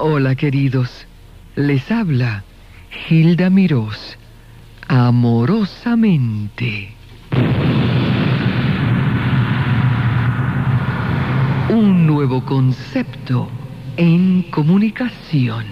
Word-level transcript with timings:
Hola 0.00 0.36
queridos, 0.36 1.08
les 1.56 1.90
habla 1.90 2.44
Hilda 3.10 3.50
Mirós, 3.50 4.16
amorosamente. 4.86 6.94
Un 11.68 12.06
nuevo 12.06 12.44
concepto 12.44 13.48
en 13.96 14.44
comunicación. 14.52 15.66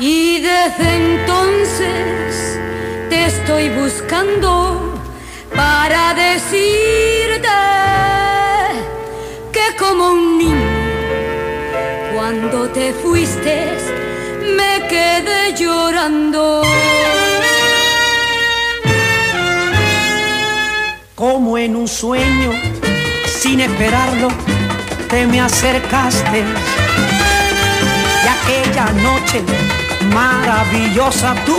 Y 0.00 0.40
desde 0.40 0.96
entonces 0.96 2.17
estoy 3.28 3.68
buscando 3.68 4.94
para 5.54 6.14
decirte 6.14 7.48
que 9.52 9.76
como 9.78 10.12
un 10.12 10.38
niño, 10.38 10.70
cuando 12.14 12.68
te 12.70 12.92
fuiste, 12.94 13.76
me 14.56 14.86
quedé 14.88 15.54
llorando. 15.54 16.62
Como 21.14 21.58
en 21.58 21.76
un 21.76 21.88
sueño, 21.88 22.50
sin 23.40 23.60
esperarlo, 23.60 24.28
te 25.10 25.26
me 25.26 25.40
acercaste. 25.40 26.44
Y 28.24 28.28
aquella 28.36 28.86
noche 29.08 29.42
maravillosa 30.14 31.34
tú 31.44 31.56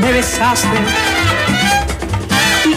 me 0.00 0.12
besaste. 0.12 1.09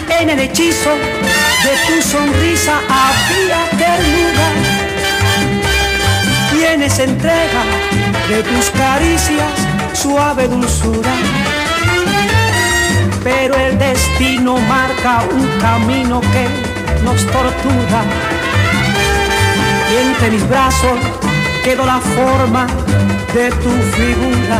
En 0.08 0.30
el 0.30 0.40
hechizo 0.40 0.90
de 0.90 1.72
tu 1.86 2.02
sonrisa 2.08 2.80
había 2.88 3.64
ternura. 3.70 4.48
Y 6.56 6.64
en 6.64 6.82
esa 6.82 7.04
entrega 7.04 7.62
de 8.28 8.42
tus 8.42 8.70
caricias 8.70 9.52
suave 9.92 10.48
dulzura. 10.48 11.12
Pero 13.22 13.54
el 13.54 13.78
destino 13.78 14.58
marca 14.58 15.22
un 15.30 15.46
camino 15.60 16.20
que 16.20 17.04
nos 17.04 17.24
tortura. 17.26 18.00
Y 19.90 20.06
entre 20.06 20.30
mis 20.30 20.48
brazos 20.48 20.98
quedó 21.62 21.86
la 21.86 22.00
forma 22.00 22.66
de 23.32 23.50
tu 23.50 23.70
figura. 23.96 24.58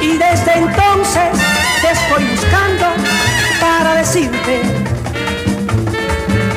Y 0.00 0.18
desde 0.18 0.58
entonces 0.58 1.30
te 1.80 1.92
estoy 1.92 2.24
buscando 2.24 2.86
para 3.64 3.94
decirte 3.94 4.60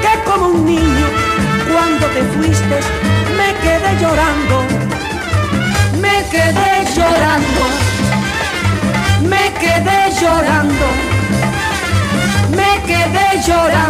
que 0.03 0.13
como 0.29 0.47
un 0.47 0.65
niño 0.65 1.07
cuando 1.71 2.05
te 2.07 2.21
fuiste 2.33 2.77
me 3.39 3.49
quedé 3.63 3.91
llorando, 4.01 4.57
me 6.03 6.17
quedé 6.33 6.71
llorando, 6.97 7.63
me 9.31 9.43
quedé 9.63 9.99
llorando, 10.21 10.87
me 12.59 12.73
quedé 12.89 13.27
llorando, 13.47 13.67
vaya. 13.71 13.86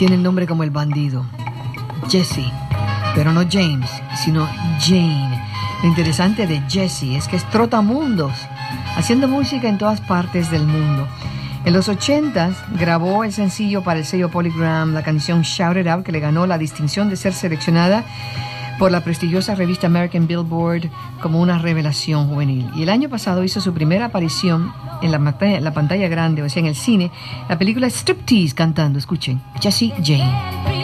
Tiene 0.00 0.14
el 0.14 0.22
nombre 0.22 0.46
como 0.46 0.62
el 0.62 0.70
bandido. 0.70 1.26
Jesse. 2.08 2.50
Pero 3.14 3.32
no 3.32 3.42
James, 3.42 3.90
sino 4.24 4.48
Jane. 4.80 5.46
Lo 5.82 5.90
interesante 5.90 6.46
de 6.46 6.62
Jesse 6.70 7.16
es 7.16 7.28
que 7.28 7.36
es 7.36 7.44
trotamundos, 7.50 8.32
haciendo 8.96 9.28
música 9.28 9.68
en 9.68 9.76
todas 9.76 10.00
partes 10.00 10.50
del 10.50 10.66
mundo. 10.66 11.06
En 11.66 11.74
los 11.74 11.90
80 11.90 12.50
grabó 12.78 13.24
el 13.24 13.32
sencillo 13.34 13.82
para 13.82 13.98
el 13.98 14.06
sello 14.06 14.30
Polygram, 14.30 14.94
la 14.94 15.02
canción 15.02 15.42
Shout 15.42 15.76
It 15.76 15.88
Out, 15.88 16.06
que 16.06 16.12
le 16.12 16.20
ganó 16.20 16.46
la 16.46 16.56
distinción 16.56 17.10
de 17.10 17.16
ser 17.16 17.34
seleccionada 17.34 18.02
por 18.80 18.90
la 18.90 19.04
prestigiosa 19.04 19.54
revista 19.54 19.88
American 19.88 20.26
Billboard 20.26 20.88
como 21.20 21.38
una 21.42 21.58
revelación 21.58 22.28
juvenil. 22.28 22.66
Y 22.74 22.84
el 22.84 22.88
año 22.88 23.10
pasado 23.10 23.44
hizo 23.44 23.60
su 23.60 23.74
primera 23.74 24.06
aparición 24.06 24.72
en 25.02 25.12
la 25.12 25.18
pantalla, 25.18 25.60
la 25.60 25.74
pantalla 25.74 26.08
grande, 26.08 26.42
o 26.42 26.48
sea, 26.48 26.60
en 26.60 26.66
el 26.66 26.74
cine, 26.74 27.10
la 27.46 27.58
película 27.58 27.90
Striptease 27.90 28.54
cantando. 28.54 28.98
Escuchen, 28.98 29.38
Jesse 29.60 29.92
Jane. 30.02 30.79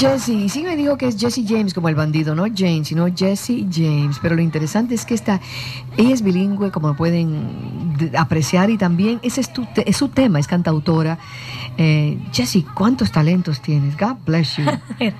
Jesse. 0.00 0.28
Y 0.30 0.48
sí 0.48 0.62
me 0.62 0.76
dijo 0.76 0.96
que 0.96 1.06
es 1.08 1.16
Jesse 1.18 1.42
James 1.46 1.74
como 1.74 1.88
el 1.88 1.94
bandido, 1.94 2.34
no 2.34 2.44
James, 2.54 2.88
sino 2.88 3.06
Jesse 3.14 3.66
James. 3.70 4.18
Pero 4.22 4.34
lo 4.34 4.42
interesante 4.42 4.94
es 4.94 5.04
que 5.04 5.14
esta, 5.14 5.40
ella 5.96 6.14
es 6.14 6.22
bilingüe, 6.22 6.70
como 6.70 6.94
pueden 6.96 7.96
de- 7.98 8.16
apreciar, 8.16 8.70
y 8.70 8.78
también 8.78 9.20
ese 9.22 9.40
es, 9.42 9.52
tu 9.52 9.66
es 9.76 9.96
su 9.96 10.08
tema, 10.08 10.38
es 10.38 10.46
cantautora. 10.46 11.18
Eh, 11.76 12.18
Jesse, 12.32 12.64
¿cuántos 12.74 13.12
talentos 13.12 13.60
tienes? 13.60 13.96
God 13.96 14.16
bless 14.24 14.56
you. 14.56 14.64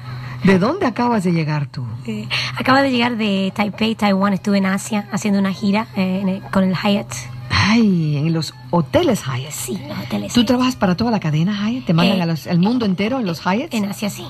¿De 0.44 0.58
dónde 0.58 0.86
acabas 0.86 1.22
de 1.24 1.32
llegar 1.32 1.66
tú? 1.66 1.84
Eh, 2.06 2.26
Acabo 2.56 2.78
de 2.78 2.90
llegar 2.90 3.18
de 3.18 3.52
Taipei, 3.54 3.94
Taiwán. 3.94 4.32
Estuve 4.32 4.56
en 4.58 4.64
Asia 4.66 5.06
haciendo 5.12 5.38
una 5.38 5.52
gira 5.52 5.88
eh, 5.96 6.22
el- 6.26 6.50
con 6.50 6.64
el 6.64 6.74
Hyatt. 6.74 7.12
Ay, 7.52 8.16
en 8.18 8.32
los 8.32 8.54
hoteles 8.70 9.22
Hyatt. 9.26 9.50
Sí, 9.50 9.78
los 9.88 9.98
hoteles. 9.98 10.32
¿Tú 10.32 10.44
trabajas 10.44 10.76
para 10.76 10.96
toda 10.96 11.10
la 11.10 11.20
cadena 11.20 11.68
Hyatt? 11.68 11.84
¿Te 11.84 11.92
mandan 11.94 12.18
Eh, 12.18 12.22
a 12.22 12.26
los- 12.26 12.46
al 12.46 12.58
mundo 12.60 12.86
entero 12.86 13.18
en 13.18 13.26
los 13.26 13.40
Hyatts? 13.40 13.74
En 13.74 13.84
Asia, 13.86 14.08
sí. 14.08 14.24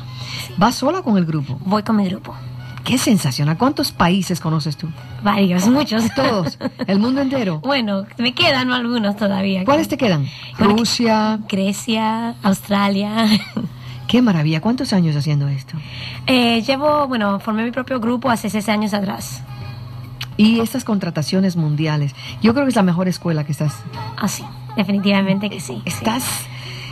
¿Vas 0.57 0.77
sola 0.77 1.03
con 1.03 1.17
el 1.19 1.27
grupo? 1.27 1.59
Voy 1.65 1.83
con 1.83 1.97
mi 1.97 2.09
grupo. 2.09 2.35
Qué 2.83 2.97
sensacional. 2.97 3.59
¿Cuántos 3.59 3.93
países 3.93 4.41
conoces 4.41 4.77
tú? 4.79 4.89
Varios, 5.23 5.69
muchos. 5.69 6.03
Todos. 6.17 6.59
¿El 6.87 6.99
mundo 6.99 7.21
entero? 7.21 7.61
Bueno, 7.65 8.07
me 8.17 8.33
quedan 8.33 8.73
algunos 8.73 9.17
todavía. 9.17 9.65
¿Cuáles 9.67 9.89
te 9.89 9.99
quedan? 9.99 10.27
Rusia. 10.59 11.39
Grecia, 11.49 12.35
Australia. 12.43 13.27
Qué 14.09 14.23
maravilla. 14.23 14.61
¿Cuántos 14.61 14.93
años 14.93 15.15
haciendo 15.15 15.47
esto? 15.47 15.77
Eh, 16.27 16.63
llevo, 16.63 17.07
bueno, 17.07 17.39
formé 17.39 17.63
mi 17.65 17.71
propio 17.71 18.01
grupo 18.01 18.29
hace 18.31 18.51
seis 18.51 18.69
años 18.69 18.93
atrás. 18.95 19.43
Y 20.41 20.61
estas 20.61 20.85
contrataciones 20.85 21.57
mundiales. 21.57 22.15
Yo 22.43 22.53
creo 22.55 22.65
que 22.65 22.71
es 22.71 22.77
la 22.77 22.83
mejor 22.83 23.09
escuela 23.09 23.45
que 23.45 23.53
estás. 23.53 23.75
Así, 24.17 24.45
definitivamente 24.77 25.51
que 25.51 25.61
sí. 25.61 25.77
sí. 25.77 25.83
Estás, 25.85 26.25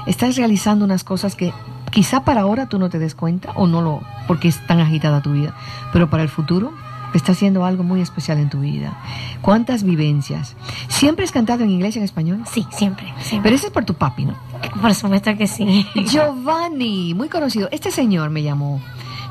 estás 0.06 0.36
realizando 0.36 0.84
unas 0.84 1.04
cosas 1.04 1.34
que 1.34 1.52
quizá 1.90 2.24
para 2.24 2.42
ahora 2.42 2.68
tú 2.68 2.78
no 2.78 2.90
te 2.90 2.98
des 2.98 3.14
cuenta 3.14 3.52
o 3.52 3.66
no 3.66 3.82
lo. 3.82 4.02
porque 4.26 4.48
es 4.48 4.66
tan 4.66 4.80
agitada 4.80 5.22
tu 5.22 5.32
vida. 5.32 5.54
Pero 5.92 6.10
para 6.10 6.22
el 6.22 6.28
futuro 6.28 6.72
está 7.14 7.32
haciendo 7.32 7.64
algo 7.64 7.82
muy 7.82 8.00
especial 8.00 8.38
en 8.38 8.50
tu 8.50 8.60
vida. 8.60 8.98
¿Cuántas 9.40 9.82
vivencias? 9.82 10.56
¿Siempre 10.88 11.24
has 11.24 11.32
cantado 11.32 11.64
en 11.64 11.70
inglés 11.70 11.96
y 11.96 11.98
en 11.98 12.04
español? 12.04 12.42
Sí, 12.52 12.66
siempre, 12.70 13.06
siempre. 13.20 13.48
Pero 13.48 13.56
ese 13.56 13.66
es 13.66 13.72
por 13.72 13.84
tu 13.84 13.94
papi, 13.94 14.26
¿no? 14.26 14.34
Por 14.80 14.94
supuesto 14.94 15.34
que 15.36 15.46
sí. 15.46 15.86
Giovanni, 15.94 17.14
muy 17.14 17.28
conocido. 17.28 17.68
Este 17.72 17.90
señor 17.90 18.30
me 18.30 18.42
llamó. 18.42 18.80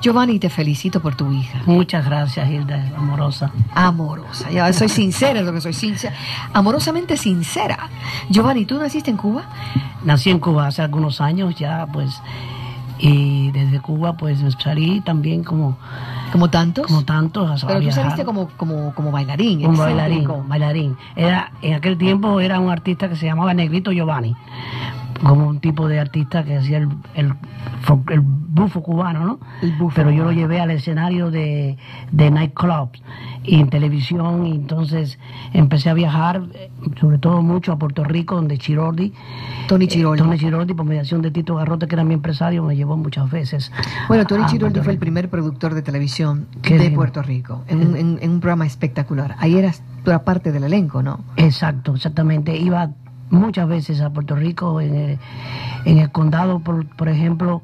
Giovanni, 0.01 0.39
te 0.39 0.49
felicito 0.49 0.99
por 1.01 1.15
tu 1.15 1.31
hija. 1.31 1.59
Muchas 1.65 2.05
gracias, 2.05 2.49
Hilda, 2.49 2.91
amorosa. 2.95 3.51
Amorosa. 3.73 4.49
Ya 4.51 4.71
soy 4.71 4.89
sincera, 4.89 5.39
es 5.39 5.45
lo 5.45 5.53
que 5.53 5.61
soy 5.61 5.73
sincera. 5.73 6.15
Amorosamente 6.53 7.17
sincera. 7.17 7.89
Giovanni, 8.29 8.65
¿tú 8.65 8.77
naciste 8.77 9.09
en 9.11 9.17
Cuba? 9.17 9.43
Nací 10.03 10.29
en 10.29 10.39
Cuba 10.39 10.67
hace 10.67 10.81
algunos 10.83 11.19
años 11.19 11.55
ya, 11.55 11.87
pues, 11.91 12.21
y 12.99 13.51
desde 13.51 13.79
Cuba, 13.79 14.13
pues, 14.17 14.39
salí 14.63 15.01
también 15.01 15.43
como, 15.43 15.77
Como 16.31 16.49
tantos. 16.49 16.85
como 16.87 17.03
tantos 17.03 17.63
a 17.63 17.67
Pero 17.67 17.81
tú 17.81 17.91
saliste 17.91 18.23
como, 18.25 18.49
como, 18.57 18.93
como 18.93 19.11
bailarín. 19.11 19.65
un 19.65 19.75
bailarín, 19.77 20.27
bailarín. 20.47 20.97
Era, 21.15 21.51
en 21.61 21.73
aquel 21.75 21.97
tiempo 21.97 22.39
era 22.39 22.59
un 22.59 22.69
artista 22.71 23.09
que 23.09 23.15
se 23.15 23.25
llamaba 23.25 23.53
Negrito 23.53 23.91
Giovanni, 23.91 24.35
como 25.23 25.47
un 25.47 25.59
tipo 25.59 25.87
de 25.87 25.99
artista 25.99 26.43
que 26.43 26.57
hacía 26.57 26.77
el, 26.79 26.89
el, 27.15 27.33
el 28.09 28.19
bufo 28.21 28.81
cubano, 28.81 29.25
¿no? 29.25 29.39
El 29.61 29.71
bufo 29.73 29.93
Pero 29.95 30.11
yo 30.11 30.23
lo 30.23 30.31
llevé 30.31 30.59
al 30.59 30.71
escenario 30.71 31.31
de, 31.31 31.77
de 32.11 32.31
nightclubs 32.31 33.01
y 33.43 33.59
en 33.59 33.69
televisión, 33.69 34.45
y 34.45 34.51
entonces 34.55 35.19
empecé 35.53 35.89
a 35.89 35.93
viajar, 35.93 36.43
eh, 36.53 36.69
sobre 36.99 37.17
todo 37.17 37.41
mucho 37.41 37.71
a 37.71 37.77
Puerto 37.77 38.03
Rico, 38.03 38.35
donde 38.35 38.57
Chirordi, 38.57 39.13
Tony 39.67 39.87
Chiroldi. 39.87 40.21
Tony 40.21 40.37
Chiroldi, 40.37 40.73
por 40.73 40.85
mediación 40.85 41.21
de 41.21 41.31
Tito 41.31 41.55
Garrote, 41.55 41.87
que 41.87 41.95
era 41.95 42.03
mi 42.03 42.13
empresario, 42.13 42.63
me 42.63 42.75
llevó 42.75 42.97
muchas 42.97 43.29
veces. 43.31 43.71
Bueno, 44.07 44.25
Tony 44.25 44.43
Puerto 44.59 44.83
fue 44.83 44.93
el 44.93 44.99
primer 44.99 45.29
productor 45.29 45.73
de 45.73 45.81
televisión 45.81 46.47
de. 46.63 46.91
Puerto 46.91 47.21
Rico, 47.21 47.63
en 47.67 47.85
un, 47.87 47.95
en- 47.95 48.19
en 48.21 48.31
un 48.31 48.39
programa 48.39 48.65
espectacular. 48.65 49.35
Ahí 49.39 49.55
eras, 49.57 49.81
tú 50.03 50.09
eras 50.11 50.21
parte 50.23 50.51
del 50.51 50.63
elenco, 50.63 51.03
¿no? 51.03 51.19
Exacto, 51.35 51.95
exactamente. 51.95 52.57
Iba 52.57 52.89
muchas 53.29 53.67
veces 53.67 54.01
a 54.01 54.09
Puerto 54.09 54.35
Rico, 54.35 54.81
en 54.81 54.95
el, 54.95 55.19
en 55.85 55.97
el 55.99 56.11
condado, 56.11 56.59
por, 56.59 56.85
por 56.85 57.09
ejemplo, 57.09 57.61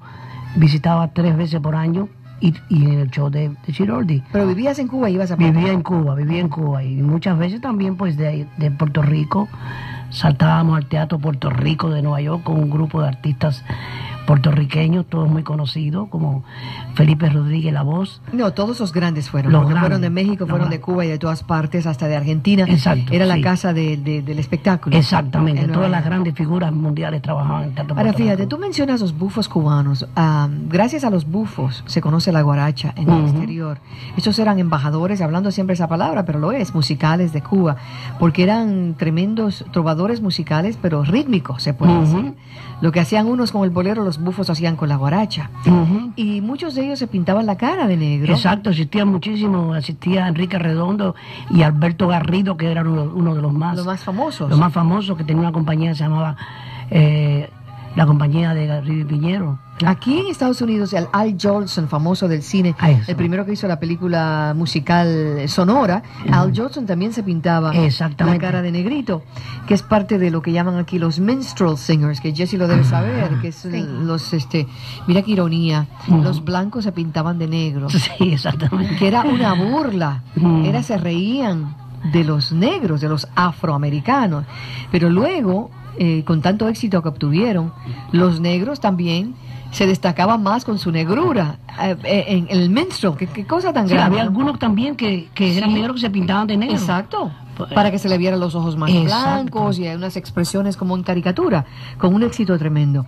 visitaba 0.55 1.09
tres 1.09 1.35
veces 1.37 1.59
por 1.59 1.75
año 1.75 2.09
y, 2.39 2.53
y 2.69 2.85
en 2.85 2.99
el 2.99 3.09
show 3.09 3.29
de, 3.29 3.49
de 3.49 3.73
Chiroldi. 3.73 4.23
Pero 4.31 4.47
vivías 4.47 4.77
en 4.79 4.87
Cuba 4.87 5.09
y 5.09 5.15
ibas 5.15 5.31
a 5.31 5.35
Vivía 5.35 5.71
en 5.71 5.81
Cuba, 5.81 6.15
vivía 6.15 6.39
en 6.39 6.49
Cuba. 6.49 6.83
Y 6.83 7.01
muchas 7.01 7.37
veces 7.37 7.61
también 7.61 7.95
pues 7.95 8.17
de, 8.17 8.47
de 8.57 8.71
Puerto 8.71 9.01
Rico 9.01 9.47
saltábamos 10.09 10.77
al 10.77 10.85
Teatro 10.85 11.17
Puerto 11.19 11.49
Rico 11.49 11.89
de 11.89 12.01
Nueva 12.01 12.21
York 12.21 12.43
con 12.43 12.59
un 12.59 12.69
grupo 12.69 13.01
de 13.01 13.07
artistas 13.07 13.63
puertorriqueños, 14.25 15.05
todos 15.07 15.29
muy 15.29 15.43
conocidos, 15.43 16.07
como 16.09 16.43
Felipe 16.95 17.29
Rodríguez 17.29 17.73
La 17.73 17.81
Voz. 17.81 18.21
No, 18.31 18.51
todos 18.53 18.79
los 18.79 18.93
grandes 18.93 19.29
fueron. 19.29 19.51
Los 19.51 19.69
fueron 19.71 20.01
de 20.01 20.09
México, 20.09 20.45
fueron 20.47 20.69
de. 20.69 20.79
Cuba 20.79 21.05
y 21.05 21.07
de 21.09 21.17
todas 21.17 21.43
partes, 21.43 21.85
hasta 21.87 22.07
de 22.07 22.15
Argentina. 22.17 22.65
Exacto, 22.67 23.13
Era 23.13 23.25
la 23.25 23.35
sí. 23.35 23.41
casa 23.41 23.73
de- 23.73 23.95
de- 23.97 24.21
del 24.21 24.39
espectáculo. 24.39 24.95
Exactamente, 24.97 25.61
En 25.63 25.71
todas 25.71 25.89
las 25.89 26.03
grandes 26.03 26.33
figuras 26.35 26.73
mundiales 26.73 27.21
trabajaban 27.21 27.63
en 27.63 27.69
el 27.69 27.75
Teatro 27.75 27.95
Ahora 27.97 28.13
fíjate, 28.13 28.47
tú 28.47 28.57
mencionas 28.57 28.99
los 29.01 29.17
bufos 29.17 29.47
cubanos. 29.47 30.07
Ah, 30.15 30.49
gracias 30.69 31.03
a 31.03 31.09
los 31.09 31.25
bufos 31.29 31.83
se 31.85 32.01
conoce 32.01 32.31
la 32.31 32.41
guaracha 32.41 32.93
en 32.97 33.09
el 33.09 33.19
Ujú. 33.19 33.27
exterior. 33.29 33.77
Estos 34.17 34.37
eran 34.39 34.59
embajadores, 34.59 35.21
hablando 35.21 35.51
siempre 35.51 35.73
esa 35.75 35.87
palabra, 35.87 36.25
pero 36.25 36.39
lo 36.39 36.51
es, 36.51 36.73
musicales 36.75 37.31
de 37.33 37.41
Cuba, 37.41 37.77
porque 38.19 38.43
eran 38.43 38.95
tremendos 38.97 39.63
trovadores 39.71 40.21
musicales, 40.21 40.77
pero 40.81 41.03
rítmicos, 41.03 41.63
se 41.63 41.73
puede 41.73 41.97
decir. 41.99 42.33
Lo 42.81 42.91
que 42.91 42.99
hacían 42.99 43.27
unos 43.27 43.51
con 43.53 43.63
el 43.63 43.69
bolero, 43.69 44.03
los 44.03 44.12
bufos 44.17 44.49
hacían 44.49 44.75
con 44.75 44.89
la 44.89 44.95
guaracha. 44.95 45.49
Y 46.15 46.41
muchos 46.41 46.75
de 46.75 46.85
ellos 46.85 46.99
se 46.99 47.07
pintaban 47.07 47.45
la 47.45 47.55
cara 47.57 47.87
de 47.87 47.97
negro. 47.97 48.33
Exacto, 48.33 48.69
existían 48.71 49.07
muchísimos, 49.07 49.77
existía 49.77 50.27
Enrique 50.27 50.57
Redondo 50.59 51.15
y 51.49 51.61
Alberto 51.63 52.07
Garrido, 52.07 52.57
que 52.57 52.71
era 52.71 52.81
uno, 52.81 53.11
uno 53.15 53.35
de 53.35 53.41
los 53.41 53.53
más, 53.53 53.77
Los 53.77 53.85
más 53.85 54.03
famosos. 54.03 54.49
los 54.49 54.59
más 54.59 54.73
famosos, 54.73 55.17
que 55.17 55.23
tenía 55.23 55.41
una 55.41 55.51
compañía 55.51 55.91
que 55.91 55.95
se 55.95 56.03
llamaba 56.03 56.35
eh, 56.89 57.49
la 57.95 58.05
compañía 58.05 58.53
de 58.53 58.65
Garrido 58.67 59.07
Piñero. 59.07 59.59
Aquí 59.85 60.19
en 60.19 60.27
Estados 60.27 60.61
Unidos, 60.61 60.93
el 60.93 61.07
Al 61.11 61.35
Jolson, 61.39 61.87
famoso 61.87 62.27
del 62.27 62.41
cine, 62.41 62.75
el 63.07 63.15
primero 63.15 63.45
que 63.45 63.53
hizo 63.53 63.67
la 63.67 63.79
película 63.79 64.53
musical 64.55 65.43
sonora, 65.47 66.03
Al 66.31 66.55
Jolson 66.55 66.85
también 66.85 67.11
se 67.13 67.21
pintaba 67.23 67.73
la 67.73 68.37
cara 68.39 68.61
de 68.61 68.71
negrito, 68.71 69.23
que 69.67 69.73
es 69.73 69.81
parte 69.83 70.17
de 70.19 70.31
lo 70.31 70.41
que 70.41 70.51
llaman 70.51 70.77
aquí 70.77 70.99
los 70.99 71.19
minstrel 71.19 71.77
singers, 71.77 72.21
que 72.21 72.33
Jesse 72.33 72.53
lo 72.53 72.67
debe 72.67 72.83
saber, 72.83 73.39
que 73.41 73.49
es 73.49 73.65
los, 73.65 74.33
este, 74.33 74.67
mira 75.07 75.21
qué 75.21 75.31
ironía, 75.31 75.87
los 76.07 76.43
blancos 76.43 76.83
se 76.85 76.91
pintaban 76.91 77.37
de 77.37 77.47
negro, 77.47 77.89
Sí, 77.89 78.31
exactamente. 78.33 78.95
que 78.95 79.07
era 79.07 79.21
una 79.23 79.53
burla, 79.53 80.23
era 80.63 80.81
se 80.83 80.97
reían 80.97 81.75
de 82.11 82.23
los 82.23 82.51
negros, 82.51 83.01
de 83.01 83.09
los 83.09 83.27
afroamericanos, 83.35 84.45
pero 84.91 85.09
luego, 85.09 85.71
eh, 85.97 86.23
con 86.25 86.41
tanto 86.41 86.67
éxito 86.67 87.01
que 87.01 87.09
obtuvieron, 87.09 87.71
los 88.11 88.39
negros 88.39 88.79
también 88.79 89.35
se 89.71 89.87
destacaban 89.87 90.43
más 90.43 90.65
con 90.65 90.77
su 90.77 90.91
negrura 90.91 91.57
eh, 91.81 91.95
eh, 92.03 92.25
en 92.27 92.47
el 92.49 92.69
minstrel, 92.69 93.13
qué, 93.17 93.25
qué 93.27 93.45
cosa 93.47 93.73
tan 93.73 93.87
Sí, 93.87 93.93
grande. 93.95 94.19
había 94.19 94.23
¿no? 94.23 94.29
algunos 94.29 94.59
también 94.59 94.95
que, 94.95 95.29
que 95.33 95.57
eran 95.57 95.73
negros 95.73 95.95
que 95.95 96.01
se 96.01 96.09
pintaban 96.11 96.45
de 96.47 96.57
negro. 96.57 96.75
Exacto. 96.75 97.31
Pues, 97.57 97.71
Para 97.73 97.89
que 97.91 97.97
se 97.99 98.07
le 98.09 98.17
vieran 98.17 98.39
los 98.39 98.53
ojos 98.55 98.77
más 98.77 98.89
Exacto. 98.91 99.15
blancos 99.51 99.79
y 99.79 99.87
hay 99.87 99.95
unas 99.95 100.15
expresiones 100.15 100.75
como 100.77 100.95
en 100.95 101.03
caricatura, 101.03 101.65
con 101.97 102.13
un 102.13 102.23
éxito 102.23 102.57
tremendo. 102.57 103.05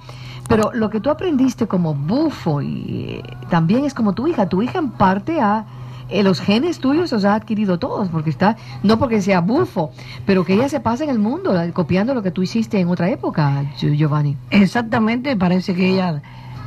Pero 0.48 0.72
lo 0.74 0.92
que 0.92 1.00
tú 1.00 1.10
aprendiste 1.10 1.68
como 1.68 1.96
bufo 1.96 2.62
y 2.62 2.86
eh, 3.20 3.24
también 3.50 3.86
es 3.86 3.96
como 3.96 4.14
tu 4.14 4.28
hija. 4.28 4.48
Tu 4.48 4.62
hija 4.62 4.78
en 4.80 4.92
parte 4.92 5.42
ha 5.42 5.66
eh, 6.10 6.24
los 6.24 6.40
genes 6.40 6.80
tuyos 6.80 7.12
los 7.12 7.26
ha 7.26 7.36
adquirido 7.36 7.80
todos, 7.80 8.10
porque 8.10 8.30
está, 8.30 8.56
no 8.84 9.00
porque 9.00 9.22
sea 9.22 9.42
bufo, 9.42 9.92
pero 10.26 10.46
que 10.46 10.54
ella 10.54 10.70
se 10.70 10.80
pasa 10.80 11.04
en 11.04 11.10
el 11.10 11.20
mundo 11.20 11.54
copiando 11.74 12.14
lo 12.14 12.22
que 12.24 12.32
tú 12.32 12.42
hiciste 12.44 12.80
en 12.80 12.88
otra 12.90 13.10
época, 13.10 13.64
Gio- 13.80 13.94
Giovanni. 13.96 14.38
Exactamente, 14.52 15.36
parece 15.36 15.74
que 15.74 15.90
ella, 15.94 16.22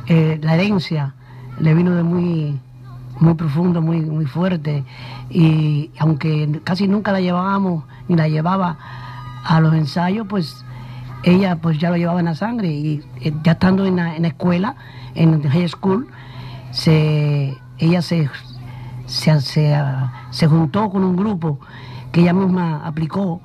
eh, 0.07 0.39
la 0.41 0.55
herencia 0.55 1.13
le 1.59 1.73
vino 1.73 1.95
de 1.95 2.03
muy, 2.03 2.59
muy 3.19 3.33
profundo, 3.33 3.81
muy, 3.81 4.01
muy 4.01 4.25
fuerte. 4.25 4.83
Y 5.29 5.91
aunque 5.99 6.61
casi 6.63 6.87
nunca 6.87 7.11
la 7.11 7.21
llevábamos 7.21 7.83
ni 8.07 8.15
la 8.15 8.27
llevaba 8.27 8.77
a 9.43 9.59
los 9.61 9.73
ensayos, 9.73 10.25
pues 10.27 10.65
ella 11.23 11.57
pues 11.57 11.77
ya 11.79 11.89
lo 11.89 11.97
llevaba 11.97 12.19
en 12.19 12.25
la 12.27 12.35
sangre. 12.35 12.69
Y 12.69 13.03
eh, 13.21 13.33
ya 13.43 13.53
estando 13.53 13.85
en 13.85 13.97
la, 13.97 14.15
en 14.15 14.21
la 14.23 14.29
escuela, 14.29 14.75
en 15.15 15.41
high 15.49 15.67
school, 15.67 16.07
se, 16.71 17.57
ella 17.77 18.01
se, 18.01 18.29
se, 19.09 19.41
se, 19.41 19.75
se 20.29 20.47
juntó 20.47 20.89
con 20.89 21.03
un 21.03 21.15
grupo 21.15 21.59
que 22.11 22.21
ella 22.21 22.33
misma 22.33 22.85
aplicó, 22.85 23.41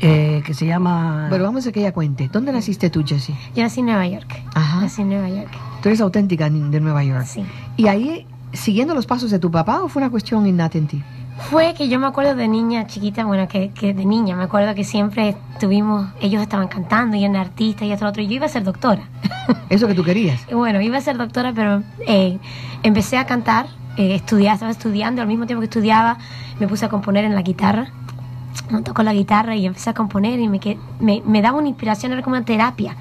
eh, 0.00 0.42
que 0.44 0.54
se 0.54 0.66
llama... 0.66 1.28
Pero 1.30 1.44
vamos 1.44 1.66
a 1.66 1.72
que 1.72 1.80
ella 1.80 1.92
cuente. 1.92 2.28
¿Dónde 2.32 2.52
naciste 2.52 2.90
tú, 2.90 3.04
Jessie? 3.06 3.36
Yo 3.54 3.62
nací 3.62 3.80
en 3.80 3.86
Nueva 3.86 4.06
York. 4.06 4.42
Ajá. 4.54 4.80
Nací 4.80 5.02
en 5.02 5.10
Nueva 5.10 5.28
York. 5.28 5.50
Tú 5.82 5.88
eres 5.88 6.00
auténtica 6.00 6.48
de 6.50 6.80
Nueva 6.80 7.04
York. 7.04 7.24
Sí. 7.26 7.44
¿Y 7.76 7.86
ahí, 7.86 8.26
siguiendo 8.52 8.94
los 8.94 9.06
pasos 9.06 9.30
de 9.30 9.38
tu 9.38 9.50
papá 9.50 9.82
o 9.82 9.88
fue 9.88 10.02
una 10.02 10.10
cuestión 10.10 10.46
innata 10.46 10.78
en 10.78 10.86
ti? 10.86 11.02
Fue 11.48 11.74
que 11.74 11.88
yo 11.88 11.98
me 11.98 12.06
acuerdo 12.06 12.34
de 12.34 12.48
niña 12.48 12.86
chiquita, 12.86 13.24
bueno, 13.24 13.48
que, 13.48 13.70
que 13.70 13.94
de 13.94 14.04
niña 14.04 14.36
me 14.36 14.44
acuerdo 14.44 14.74
que 14.74 14.84
siempre 14.84 15.36
tuvimos, 15.58 16.08
ellos 16.20 16.42
estaban 16.42 16.68
cantando 16.68 17.16
y 17.16 17.24
eran 17.24 17.36
artistas 17.36 17.88
y 17.88 17.92
esto 17.92 18.04
lo 18.04 18.10
otro, 18.10 18.22
y 18.22 18.26
yo 18.26 18.34
iba 18.34 18.46
a 18.46 18.50
ser 18.50 18.62
doctora. 18.62 19.08
Eso 19.70 19.86
que 19.86 19.94
tú 19.94 20.04
querías. 20.04 20.40
Bueno, 20.52 20.80
iba 20.80 20.98
a 20.98 21.00
ser 21.00 21.16
doctora, 21.16 21.52
pero 21.54 21.82
eh, 22.06 22.38
empecé 22.82 23.16
a 23.16 23.24
cantar, 23.24 23.66
eh, 23.96 24.14
estudiar, 24.14 24.54
estaba 24.54 24.72
estudiando, 24.72 25.22
al 25.22 25.28
mismo 25.28 25.46
tiempo 25.46 25.60
que 25.60 25.66
estudiaba 25.66 26.18
me 26.58 26.68
puse 26.68 26.84
a 26.84 26.88
componer 26.88 27.24
en 27.24 27.34
la 27.34 27.42
guitarra. 27.42 27.88
Me 28.70 28.82
tocó 28.82 29.02
la 29.02 29.12
guitarra 29.12 29.54
y 29.56 29.66
empecé 29.66 29.90
a 29.90 29.94
componer 29.94 30.38
y 30.40 30.48
me, 30.48 30.60
me, 31.00 31.22
me 31.24 31.42
daba 31.42 31.58
una 31.58 31.68
inspiración, 31.68 32.12
era 32.12 32.22
como 32.22 32.36
una 32.36 32.44
terapia. 32.44 32.96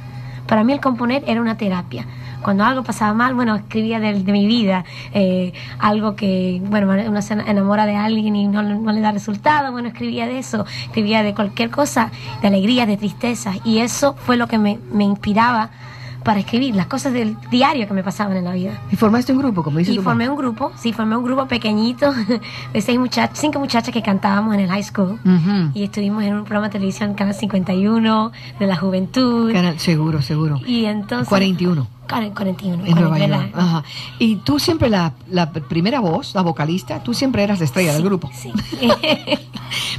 Para 0.48 0.64
mí 0.64 0.74
el 0.74 0.80
componer 0.80 1.24
era 1.28 1.42
una 1.42 1.58
terapia. 1.58 2.06
Cuando 2.42 2.64
algo 2.64 2.84
pasaba 2.84 3.14
mal, 3.14 3.36
bueno, 3.36 3.56
escribía 3.56 4.00
de, 4.00 4.24
de 4.24 4.32
mi 4.32 4.48
vida, 4.48 4.84
eh, 5.14 5.54
algo 5.78 6.16
que, 6.16 6.62
bueno, 6.66 6.92
uno 7.08 7.22
se 7.22 7.34
enamora 7.34 7.86
de 7.86 7.96
alguien 7.96 8.36
y 8.36 8.48
no, 8.48 8.64
no 8.64 8.92
le 8.92 9.02
da 9.02 9.12
resultado, 9.12 9.72
bueno, 9.72 9.90
escribía 9.90 10.26
de 10.26 10.40
eso, 10.40 10.66
escribía 10.86 11.22
de 11.22 11.36
cualquier 11.36 11.70
cosa, 11.70 12.12
de 12.42 12.48
alegría, 12.48 12.86
de 12.86 12.98
tristeza, 12.98 13.54
y 13.64 13.80
eso 13.80 14.16
fue 14.16 14.38
lo 14.38 14.48
que 14.48 14.58
me, 14.58 14.80
me 14.92 15.04
inspiraba 15.04 15.70
para 16.24 16.40
escribir 16.40 16.76
las 16.76 16.88
cosas 16.88 17.14
del 17.14 17.38
diario 17.50 17.88
que 17.88 17.94
me 17.94 18.04
pasaban 18.04 18.36
en 18.38 18.44
la 18.44 18.54
vida. 18.54 18.80
Y 18.92 18.96
formaste 18.96 19.32
un 19.32 19.40
grupo, 19.40 19.64
como 19.64 19.80
dices 19.80 19.94
Y 19.94 19.98
tu 19.98 20.04
formé 20.04 20.26
mamá. 20.26 20.36
un 20.36 20.40
grupo, 20.42 20.72
sí, 20.78 20.94
formé 20.94 21.16
un 21.16 21.24
grupo 21.24 21.48
pequeñito 21.48 22.14
de 22.74 22.82
seis 22.82 23.00
cinco 23.34 23.60
muchachas 23.60 23.94
que 23.94 24.02
cantábamos 24.02 24.54
en 24.56 24.62
el 24.62 24.70
high 24.70 24.84
school. 24.84 25.20
Y 25.74 25.84
estuvimos 25.84 26.24
en 26.24 26.34
un 26.36 26.44
programa 26.44 26.68
de 26.68 26.74
televisión, 26.74 27.14
Canal 27.14 27.34
51, 27.36 28.32
de 28.60 28.68
la 28.68 28.76
juventud. 28.76 29.52
Canal- 29.54 29.80
seguro, 29.80 30.22
seguro. 30.22 30.60
Y 30.66 30.86
entonces... 30.86 31.28
41. 31.30 31.88
Canal 32.10 32.34
41. 32.34 32.86
En 32.86 32.96
Nueva 32.96 33.10
40, 33.10 33.38
York. 33.38 33.52
Ajá. 33.56 33.84
Y 34.18 34.38
tú 34.38 34.58
siempre 34.60 34.90
la, 34.90 35.14
la 35.30 35.52
primera 35.52 36.00
voz, 36.00 36.34
la 36.34 36.42
vocalista, 36.42 37.04
tú 37.04 37.14
siempre 37.14 37.44
eras 37.44 37.60
la 37.60 37.66
estrella 37.66 37.94
del 37.94 38.04
grupo. 38.04 38.30
Sí. 38.34 38.52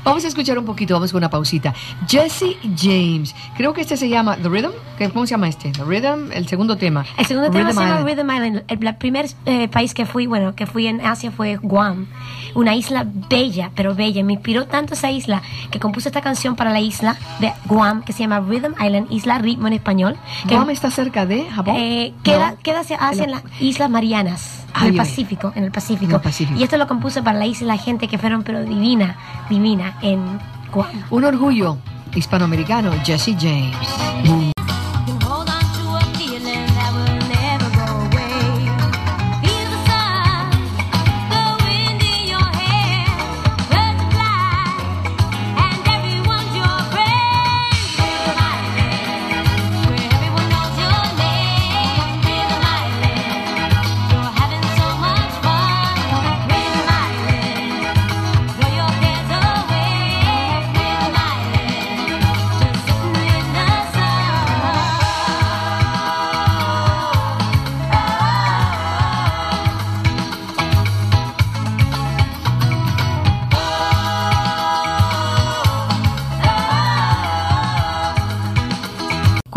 Vamos 0.04 0.24
a 0.24 0.28
escuchar 0.28 0.58
un 0.58 0.64
poquito, 0.64 0.94
vamos 0.94 1.12
con 1.12 1.18
una 1.18 1.28
pausita. 1.30 1.74
Jesse 2.08 2.56
James, 2.76 3.34
creo 3.56 3.72
que 3.74 3.82
este 3.82 3.96
se 3.98 4.08
llama 4.08 4.36
The 4.36 4.48
Rhythm. 4.48 4.70
¿Qué- 4.98 5.10
¿Cómo 5.10 5.26
se 5.26 5.32
llama 5.32 5.46
este? 5.48 5.70
The 5.72 5.84
Rhythm, 5.84 6.32
el 6.32 6.48
segundo 6.48 6.76
tema. 6.76 7.04
El 7.18 7.26
segundo 7.26 7.50
tema 7.50 7.68
Rhythm 7.68 7.78
se 7.78 7.84
llama 7.84 8.00
Island. 8.00 8.08
Rhythm 8.08 8.30
Island. 8.30 8.64
El, 8.68 8.86
el 8.88 8.96
primer 8.96 9.26
eh, 9.46 9.68
país 9.68 9.92
que 9.94 10.06
fui, 10.06 10.26
bueno, 10.26 10.54
que 10.54 10.66
fui 10.66 10.86
en 10.86 11.00
Asia 11.02 11.30
fue 11.30 11.56
Guam. 11.56 12.06
Una 12.54 12.74
isla 12.74 13.06
bella, 13.28 13.70
pero 13.76 13.94
bella. 13.94 14.24
Me 14.24 14.32
inspiró 14.32 14.66
tanto 14.66 14.94
esa 14.94 15.10
isla 15.10 15.42
que 15.70 15.78
compuse 15.78 16.08
esta 16.08 16.22
canción 16.22 16.56
para 16.56 16.70
la 16.72 16.80
isla 16.80 17.16
de 17.38 17.52
Guam, 17.66 18.02
que 18.02 18.12
se 18.12 18.20
llama 18.20 18.40
Rhythm 18.40 18.72
Island, 18.82 19.06
Isla 19.12 19.38
Ritmo 19.38 19.66
en 19.68 19.74
español. 19.74 20.16
Que, 20.48 20.54
Guam 20.56 20.70
está 20.70 20.90
cerca 20.90 21.26
de 21.26 21.44
Japón. 21.50 21.76
eh, 21.76 21.99
queda, 22.22 22.52
No. 22.52 22.56
queda 22.62 22.80
hacia, 22.80 22.96
hacia 22.96 23.24
En 23.24 23.30
la- 23.32 23.42
las 23.42 23.60
Islas 23.62 23.90
Marianas, 23.90 24.64
Ay, 24.74 24.88
en 24.88 24.92
el. 24.94 24.96
Pacífico, 24.98 25.52
en 25.54 25.64
el 25.64 25.70
Pacífico. 25.70 26.10
En 26.10 26.16
el 26.16 26.20
Pacífico. 26.20 26.58
Y 26.58 26.62
esto 26.62 26.76
lo 26.76 26.86
compuse 26.86 27.22
para 27.22 27.38
la 27.38 27.46
isla, 27.46 27.66
la 27.74 27.76
gente 27.78 28.08
que 28.08 28.18
fueron, 28.18 28.42
pero 28.42 28.62
divina, 28.64 29.16
divina, 29.48 29.96
en 30.02 30.38
Guam. 30.72 30.90
Un 31.10 31.24
orgullo 31.24 31.76
hispanoamericano, 32.14 32.92
Jesse 33.04 33.34
James. 33.38 33.76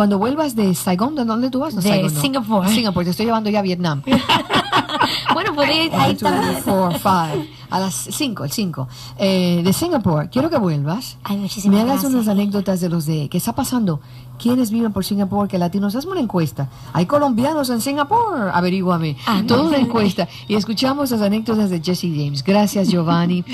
Cuando 0.03 0.19
vuelvas 0.19 0.53
de 0.53 0.75
Saigon, 0.75 1.15
¿de 1.15 1.23
dónde 1.23 1.49
tú 1.49 1.59
vas? 1.59 1.73
No, 1.73 1.81
De 1.81 1.87
Saigon, 1.87 2.13
no. 2.13 2.19
Singapur. 2.19 2.67
Singapur, 2.67 3.05
te 3.05 3.11
estoy 3.11 3.25
llevando 3.25 3.49
ya 3.49 3.59
a 3.59 3.61
Vietnam. 3.61 4.01
bueno, 5.33 5.55
podría 5.55 5.85
ir 5.85 5.93
One, 5.93 6.17
ahí. 6.21 7.49
A 7.69 7.79
las 7.79 8.09
5, 8.11 8.43
el 8.43 8.51
5. 8.51 8.87
de 9.17 9.71
Singapur, 9.73 10.29
quiero 10.29 10.49
que 10.49 10.57
vuelvas. 10.57 11.15
Ay, 11.23 11.37
muchísimas 11.37 11.73
Me 11.73 11.81
hagas 11.83 12.01
gracias. 12.01 12.13
unas 12.13 12.27
anécdotas 12.27 12.81
de 12.81 12.89
los 12.89 13.05
de 13.05 13.29
qué 13.29 13.37
está 13.37 13.55
pasando. 13.55 14.01
¿Quiénes 14.37 14.71
viven 14.71 14.91
por 14.91 15.05
Singapur? 15.05 15.47
¿Qué 15.47 15.57
latinos? 15.57 15.95
Hazme 15.95 16.11
una 16.11 16.19
encuesta. 16.19 16.67
¿Hay 16.91 17.05
colombianos 17.05 17.69
en 17.69 17.79
Singapur? 17.79 18.51
Averíguame. 18.53 19.15
Ah, 19.25 19.39
no. 19.39 19.47
Toda 19.47 19.61
una 19.63 19.77
encuesta. 19.77 20.27
Y 20.49 20.55
escuchamos 20.55 21.11
las 21.11 21.21
anécdotas 21.21 21.69
de 21.69 21.81
Jesse 21.81 22.11
James. 22.13 22.43
Gracias, 22.43 22.89
Giovanni. 22.89 23.45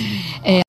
Eh, 0.43 0.63